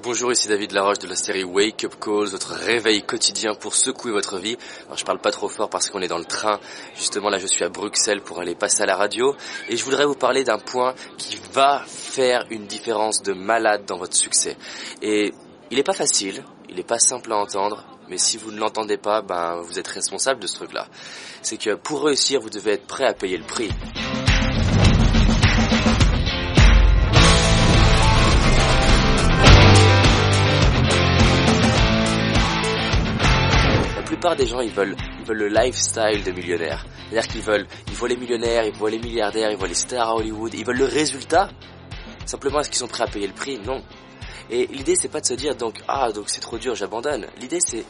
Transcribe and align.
Bonjour, 0.00 0.32
ici 0.32 0.48
David 0.48 0.72
Laroche 0.72 0.98
de 1.00 1.06
la 1.06 1.14
série 1.14 1.44
Wake 1.44 1.84
Up 1.84 1.94
Calls, 2.00 2.28
votre 2.28 2.54
réveil 2.54 3.02
quotidien 3.02 3.54
pour 3.54 3.74
secouer 3.74 4.10
votre 4.10 4.38
vie. 4.38 4.56
Alors 4.86 4.96
je 4.96 5.04
parle 5.04 5.20
pas 5.20 5.30
trop 5.30 5.48
fort 5.48 5.68
parce 5.68 5.90
qu'on 5.90 6.00
est 6.00 6.08
dans 6.08 6.18
le 6.18 6.24
train. 6.24 6.58
Justement 6.96 7.28
là 7.28 7.38
je 7.38 7.46
suis 7.46 7.62
à 7.62 7.68
Bruxelles 7.68 8.22
pour 8.22 8.40
aller 8.40 8.54
passer 8.54 8.82
à 8.82 8.86
la 8.86 8.96
radio 8.96 9.36
et 9.68 9.76
je 9.76 9.84
voudrais 9.84 10.06
vous 10.06 10.14
parler 10.14 10.44
d'un 10.44 10.58
point 10.58 10.94
qui 11.18 11.38
va 11.52 11.84
faire 11.86 12.46
une 12.50 12.66
différence 12.66 13.22
de 13.22 13.34
malade 13.34 13.84
dans 13.86 13.98
votre 13.98 14.16
succès. 14.16 14.56
Et 15.02 15.34
il 15.70 15.76
n'est 15.76 15.84
pas 15.84 15.92
facile, 15.92 16.42
il 16.70 16.76
n'est 16.76 16.82
pas 16.82 16.98
simple 16.98 17.30
à 17.30 17.36
entendre, 17.36 17.84
mais 18.08 18.18
si 18.18 18.38
vous 18.38 18.50
ne 18.50 18.58
l'entendez 18.58 18.96
pas, 18.96 19.20
ben 19.20 19.60
vous 19.60 19.78
êtes 19.78 19.88
responsable 19.88 20.40
de 20.40 20.46
ce 20.46 20.54
truc-là. 20.54 20.86
C'est 21.42 21.58
que 21.58 21.74
pour 21.74 22.04
réussir, 22.04 22.40
vous 22.40 22.50
devez 22.50 22.72
être 22.72 22.86
prêt 22.86 23.04
à 23.04 23.12
payer 23.12 23.36
le 23.36 23.44
prix. 23.44 23.68
Plupart 34.22 34.36
des 34.36 34.46
gens, 34.46 34.60
ils 34.60 34.70
veulent, 34.70 34.94
ils 35.18 35.26
veulent 35.26 35.36
le 35.36 35.48
lifestyle 35.48 36.22
de 36.22 36.30
millionnaire. 36.30 36.86
C'est-à-dire 37.10 37.28
qu'ils 37.28 37.40
veulent, 37.40 37.66
ils 37.88 37.94
voient 37.94 38.08
les 38.08 38.16
millionnaires, 38.16 38.64
ils 38.64 38.72
voient 38.72 38.88
les 38.88 39.00
milliardaires, 39.00 39.50
ils 39.50 39.56
voient 39.56 39.66
les 39.66 39.74
stars 39.74 40.10
à 40.10 40.14
Hollywood, 40.14 40.54
ils 40.54 40.64
veulent 40.64 40.78
le 40.78 40.84
résultat. 40.84 41.50
Simplement, 42.24 42.60
est-ce 42.60 42.68
qu'ils 42.68 42.78
sont 42.78 42.86
prêts 42.86 43.02
à 43.02 43.08
payer 43.08 43.26
le 43.26 43.32
prix? 43.32 43.58
Non. 43.58 43.82
Et 44.48 44.68
l'idée, 44.68 44.94
c'est 44.94 45.08
pas 45.08 45.20
de 45.20 45.26
se 45.26 45.34
dire 45.34 45.56
donc 45.56 45.80
ah 45.88 46.12
donc 46.12 46.30
c'est 46.30 46.38
trop 46.38 46.56
dur, 46.56 46.76
j'abandonne. 46.76 47.26
L'idée, 47.40 47.58
c'est 47.58 47.84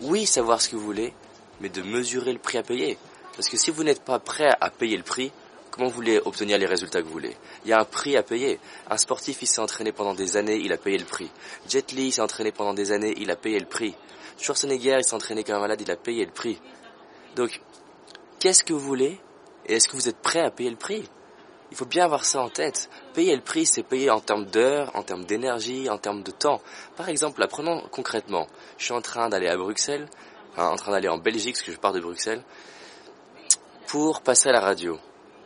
oui 0.00 0.24
savoir 0.24 0.62
ce 0.62 0.70
que 0.70 0.76
vous 0.76 0.82
voulez, 0.82 1.12
mais 1.60 1.68
de 1.68 1.82
mesurer 1.82 2.32
le 2.32 2.38
prix 2.38 2.56
à 2.56 2.62
payer. 2.62 2.96
Parce 3.36 3.50
que 3.50 3.58
si 3.58 3.70
vous 3.70 3.84
n'êtes 3.84 4.02
pas 4.02 4.18
prêt 4.18 4.48
à 4.58 4.70
payer 4.70 4.96
le 4.96 5.02
prix, 5.02 5.30
comment 5.70 5.88
vous 5.88 5.94
voulez 5.94 6.18
obtenir 6.24 6.56
les 6.56 6.64
résultats 6.64 7.02
que 7.02 7.06
vous 7.06 7.12
voulez? 7.12 7.36
Il 7.66 7.68
y 7.68 7.74
a 7.74 7.80
un 7.80 7.84
prix 7.84 8.16
à 8.16 8.22
payer. 8.22 8.58
Un 8.88 8.96
sportif, 8.96 9.42
il 9.42 9.46
s'est 9.46 9.60
entraîné 9.60 9.92
pendant 9.92 10.14
des 10.14 10.38
années, 10.38 10.56
il 10.56 10.72
a 10.72 10.78
payé 10.78 10.96
le 10.96 11.04
prix. 11.04 11.28
Jet 11.68 11.92
Li 11.92 12.12
s'est 12.12 12.22
entraîné 12.22 12.50
pendant 12.50 12.72
des 12.72 12.92
années, 12.92 13.12
il 13.18 13.30
a 13.30 13.36
payé 13.36 13.60
le 13.60 13.66
prix. 13.66 13.94
Schwarzenegger, 14.38 14.98
il 14.98 15.04
s'est 15.04 15.14
entraîné 15.14 15.44
comme 15.44 15.56
un 15.56 15.60
malade, 15.60 15.80
il 15.80 15.90
a 15.90 15.96
payé 15.96 16.24
le 16.24 16.32
prix. 16.32 16.60
Donc, 17.34 17.60
qu'est-ce 18.38 18.64
que 18.64 18.72
vous 18.72 18.80
voulez 18.80 19.20
et 19.66 19.76
est-ce 19.76 19.88
que 19.88 19.96
vous 19.96 20.08
êtes 20.08 20.18
prêt 20.18 20.40
à 20.40 20.50
payer 20.50 20.70
le 20.70 20.76
prix? 20.76 21.08
Il 21.70 21.76
faut 21.76 21.84
bien 21.84 22.04
avoir 22.04 22.24
ça 22.24 22.40
en 22.40 22.48
tête. 22.48 22.88
Payer 23.12 23.34
le 23.34 23.42
prix, 23.42 23.66
c'est 23.66 23.82
payer 23.82 24.10
en 24.10 24.20
termes 24.20 24.46
d'heures, 24.46 24.94
en 24.94 25.02
termes 25.02 25.24
d'énergie, 25.24 25.90
en 25.90 25.98
termes 25.98 26.22
de 26.22 26.30
temps. 26.30 26.60
Par 26.96 27.08
exemple, 27.08 27.42
apprenons 27.42 27.82
concrètement. 27.90 28.46
Je 28.78 28.84
suis 28.84 28.94
en 28.94 29.00
train 29.00 29.28
d'aller 29.28 29.48
à 29.48 29.56
Bruxelles, 29.56 30.08
en 30.56 30.76
train 30.76 30.92
d'aller 30.92 31.08
en 31.08 31.18
Belgique, 31.18 31.56
parce 31.56 31.64
que 31.64 31.72
je 31.72 31.78
pars 31.78 31.92
de 31.92 32.00
Bruxelles, 32.00 32.42
pour 33.88 34.20
passer 34.20 34.48
à 34.48 34.52
la 34.52 34.60
radio. 34.60 34.98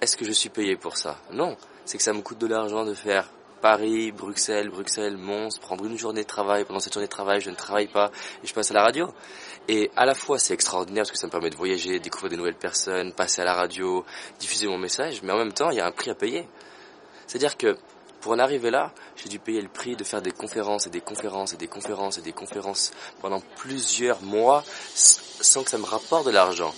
Est-ce 0.00 0.16
que 0.16 0.24
je 0.24 0.32
suis 0.32 0.48
payé 0.48 0.76
pour 0.76 0.96
ça? 0.96 1.18
Non. 1.32 1.56
C'est 1.84 1.98
que 1.98 2.04
ça 2.04 2.12
me 2.12 2.20
coûte 2.20 2.38
de 2.38 2.46
l'argent 2.46 2.84
de 2.84 2.94
faire 2.94 3.30
Paris, 3.60 4.12
Bruxelles, 4.12 4.68
Bruxelles, 4.70 5.16
Mons, 5.16 5.58
prendre 5.58 5.84
une 5.84 5.98
journée 5.98 6.22
de 6.22 6.26
travail. 6.26 6.64
Pendant 6.64 6.80
cette 6.80 6.92
journée 6.92 7.06
de 7.06 7.12
travail, 7.12 7.40
je 7.40 7.50
ne 7.50 7.54
travaille 7.54 7.88
pas 7.88 8.10
et 8.42 8.46
je 8.46 8.54
passe 8.54 8.70
à 8.70 8.74
la 8.74 8.82
radio. 8.82 9.12
Et 9.68 9.90
à 9.96 10.06
la 10.06 10.14
fois, 10.14 10.38
c'est 10.38 10.54
extraordinaire 10.54 11.02
parce 11.02 11.12
que 11.12 11.18
ça 11.18 11.26
me 11.26 11.32
permet 11.32 11.50
de 11.50 11.56
voyager, 11.56 11.98
découvrir 12.00 12.30
des 12.30 12.36
nouvelles 12.36 12.54
personnes, 12.54 13.12
passer 13.12 13.42
à 13.42 13.44
la 13.44 13.54
radio, 13.54 14.04
diffuser 14.38 14.66
mon 14.66 14.78
message. 14.78 15.22
Mais 15.22 15.32
en 15.32 15.38
même 15.38 15.52
temps, 15.52 15.70
il 15.70 15.76
y 15.76 15.80
a 15.80 15.86
un 15.86 15.92
prix 15.92 16.10
à 16.10 16.14
payer. 16.14 16.48
C'est-à-dire 17.26 17.56
que 17.56 17.76
pour 18.20 18.32
en 18.32 18.38
arriver 18.38 18.70
là, 18.70 18.92
j'ai 19.16 19.28
dû 19.28 19.38
payer 19.38 19.60
le 19.60 19.68
prix 19.68 19.94
de 19.94 20.04
faire 20.04 20.22
des 20.22 20.32
conférences 20.32 20.86
et 20.86 20.90
des 20.90 21.00
conférences 21.00 21.52
et 21.52 21.56
des 21.56 21.68
conférences 21.68 22.18
et 22.18 22.22
des 22.22 22.32
conférences 22.32 22.92
pendant 23.20 23.40
plusieurs 23.56 24.22
mois 24.22 24.64
sans 24.94 25.62
que 25.62 25.70
ça 25.70 25.78
me 25.78 25.84
rapporte 25.84 26.26
de 26.26 26.32
l'argent 26.32 26.74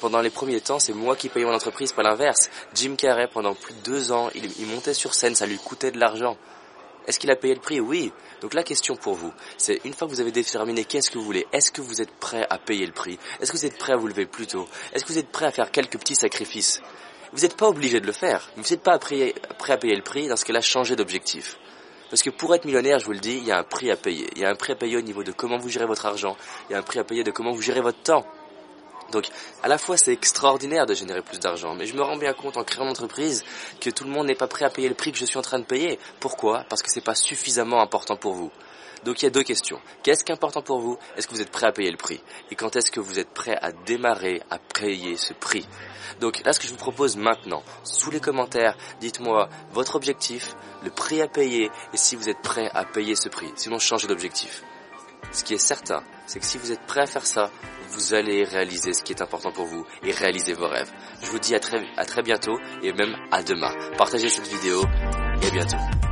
pendant 0.00 0.20
les 0.20 0.30
premiers 0.30 0.60
temps, 0.60 0.78
c'est 0.78 0.92
moi 0.92 1.16
qui 1.16 1.28
payais 1.28 1.46
mon 1.46 1.54
entreprise, 1.54 1.92
pas 1.92 2.02
l'inverse. 2.02 2.50
Jim 2.74 2.94
Carrey, 2.96 3.28
pendant 3.28 3.54
plus 3.54 3.74
de 3.74 3.80
deux 3.80 4.12
ans, 4.12 4.30
il, 4.34 4.66
montait 4.66 4.94
sur 4.94 5.14
scène, 5.14 5.34
ça 5.34 5.46
lui 5.46 5.58
coûtait 5.58 5.90
de 5.90 5.98
l'argent. 5.98 6.36
Est-ce 7.06 7.18
qu'il 7.18 7.30
a 7.30 7.36
payé 7.36 7.54
le 7.54 7.60
prix? 7.60 7.80
Oui. 7.80 8.12
Donc 8.40 8.54
la 8.54 8.62
question 8.62 8.96
pour 8.96 9.14
vous, 9.14 9.32
c'est 9.58 9.80
une 9.84 9.92
fois 9.92 10.06
que 10.06 10.12
vous 10.12 10.20
avez 10.20 10.30
déterminé 10.32 10.84
qu'est-ce 10.84 11.10
que 11.10 11.18
vous 11.18 11.24
voulez, 11.24 11.46
est-ce 11.52 11.72
que 11.72 11.80
vous 11.80 12.00
êtes 12.00 12.12
prêt 12.12 12.46
à 12.48 12.58
payer 12.58 12.86
le 12.86 12.92
prix? 12.92 13.18
Est-ce 13.40 13.52
que 13.52 13.56
vous 13.56 13.66
êtes 13.66 13.78
prêt 13.78 13.92
à 13.92 13.96
vous 13.96 14.06
lever 14.06 14.26
plus 14.26 14.46
tôt? 14.46 14.68
Est-ce 14.92 15.04
que 15.04 15.12
vous 15.12 15.18
êtes 15.18 15.30
prêt 15.30 15.46
à 15.46 15.52
faire 15.52 15.70
quelques 15.70 15.98
petits 15.98 16.14
sacrifices? 16.14 16.80
Vous 17.32 17.40
n'êtes 17.42 17.56
pas 17.56 17.68
obligé 17.68 18.00
de 18.00 18.06
le 18.06 18.12
faire, 18.12 18.50
vous 18.56 18.62
n'êtes 18.70 18.82
pas 18.82 18.98
prêt 18.98 19.32
à 19.68 19.76
payer 19.76 19.96
le 19.96 20.02
prix 20.02 20.28
dans 20.28 20.36
ce 20.36 20.52
a 20.52 20.60
changé 20.60 20.96
d'objectif. 20.96 21.56
Parce 22.12 22.22
que 22.22 22.28
pour 22.28 22.54
être 22.54 22.66
millionnaire, 22.66 22.98
je 22.98 23.06
vous 23.06 23.12
le 23.12 23.20
dis, 23.20 23.38
il 23.38 23.44
y 23.44 23.52
a 23.52 23.58
un 23.58 23.62
prix 23.62 23.90
à 23.90 23.96
payer. 23.96 24.28
Il 24.36 24.42
y 24.42 24.44
a 24.44 24.50
un 24.50 24.54
prix 24.54 24.72
à 24.72 24.76
payer 24.76 24.98
au 24.98 25.00
niveau 25.00 25.22
de 25.24 25.32
comment 25.32 25.56
vous 25.56 25.70
gérez 25.70 25.86
votre 25.86 26.04
argent. 26.04 26.36
Il 26.68 26.74
y 26.74 26.76
a 26.76 26.78
un 26.78 26.82
prix 26.82 26.98
à 26.98 27.04
payer 27.04 27.24
de 27.24 27.30
comment 27.30 27.52
vous 27.52 27.62
gérez 27.62 27.80
votre 27.80 28.02
temps. 28.02 28.26
Donc, 29.12 29.28
à 29.62 29.68
la 29.68 29.78
fois, 29.78 29.96
c'est 29.96 30.12
extraordinaire 30.12 30.86
de 30.86 30.94
générer 30.94 31.22
plus 31.22 31.38
d'argent, 31.38 31.74
mais 31.74 31.86
je 31.86 31.94
me 31.94 32.02
rends 32.02 32.16
bien 32.16 32.32
compte 32.32 32.56
en 32.56 32.64
créant 32.64 32.84
une 32.84 32.90
entreprise 32.90 33.44
que 33.80 33.90
tout 33.90 34.04
le 34.04 34.10
monde 34.10 34.26
n'est 34.26 34.34
pas 34.34 34.48
prêt 34.48 34.64
à 34.64 34.70
payer 34.70 34.88
le 34.88 34.94
prix 34.94 35.12
que 35.12 35.18
je 35.18 35.26
suis 35.26 35.38
en 35.38 35.42
train 35.42 35.58
de 35.58 35.64
payer. 35.64 35.98
Pourquoi? 36.18 36.64
Parce 36.68 36.82
que 36.82 36.90
c'est 36.90 37.04
pas 37.04 37.14
suffisamment 37.14 37.80
important 37.80 38.16
pour 38.16 38.32
vous. 38.32 38.50
Donc 39.04 39.20
il 39.20 39.24
y 39.24 39.28
a 39.28 39.30
deux 39.30 39.42
questions. 39.42 39.80
Qu'est-ce 40.02 40.24
qui 40.24 40.30
est 40.30 40.34
important 40.34 40.62
pour 40.62 40.80
vous? 40.80 40.96
Est-ce 41.16 41.26
que 41.26 41.34
vous 41.34 41.40
êtes 41.40 41.50
prêt 41.50 41.66
à 41.66 41.72
payer 41.72 41.90
le 41.90 41.96
prix? 41.96 42.22
Et 42.50 42.54
quand 42.54 42.76
est-ce 42.76 42.90
que 42.90 43.00
vous 43.00 43.18
êtes 43.18 43.30
prêt 43.30 43.58
à 43.60 43.72
démarrer 43.72 44.42
à 44.48 44.58
payer 44.58 45.16
ce 45.16 45.32
prix? 45.32 45.66
Donc 46.20 46.42
là, 46.44 46.52
ce 46.52 46.60
que 46.60 46.66
je 46.66 46.72
vous 46.72 46.78
propose 46.78 47.16
maintenant, 47.16 47.62
sous 47.82 48.10
les 48.10 48.20
commentaires, 48.20 48.76
dites-moi 49.00 49.48
votre 49.72 49.96
objectif, 49.96 50.54
le 50.84 50.90
prix 50.90 51.20
à 51.20 51.26
payer 51.26 51.70
et 51.92 51.96
si 51.96 52.14
vous 52.14 52.28
êtes 52.28 52.42
prêt 52.42 52.70
à 52.74 52.84
payer 52.84 53.16
ce 53.16 53.28
prix. 53.28 53.52
Sinon, 53.56 53.78
changez 53.78 54.06
d'objectif. 54.06 54.62
Ce 55.30 55.44
qui 55.44 55.54
est 55.54 55.58
certain, 55.58 56.02
c'est 56.26 56.40
que 56.40 56.46
si 56.46 56.58
vous 56.58 56.72
êtes 56.72 56.84
prêt 56.86 57.00
à 57.00 57.06
faire 57.06 57.26
ça, 57.26 57.50
vous 57.90 58.14
allez 58.14 58.44
réaliser 58.44 58.92
ce 58.92 59.02
qui 59.02 59.12
est 59.12 59.22
important 59.22 59.52
pour 59.52 59.66
vous 59.66 59.86
et 60.02 60.12
réaliser 60.12 60.54
vos 60.54 60.66
rêves. 60.66 60.90
Je 61.22 61.30
vous 61.30 61.38
dis 61.38 61.54
à 61.54 61.60
très, 61.60 62.22
bientôt 62.22 62.58
et 62.82 62.92
même 62.92 63.14
à 63.30 63.42
demain. 63.42 63.72
Partagez 63.96 64.28
cette 64.28 64.48
vidéo 64.48 64.82
et 65.42 65.46
à 65.46 65.50
bientôt. 65.50 66.11